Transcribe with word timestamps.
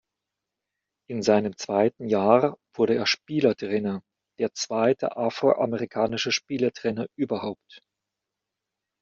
In 1.11 1.21
seinem 1.21 1.57
zweiten 1.57 2.07
Jahr 2.07 2.57
wurde 2.75 2.95
er 2.95 3.05
Spielertrainer, 3.05 4.01
der 4.39 4.51
zweite 4.51 5.15
afroamerikanische 5.15 6.31
Spielertrainer 6.31 7.05
überhaupt. 7.15 7.83